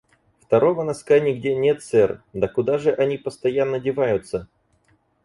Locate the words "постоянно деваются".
3.19-4.47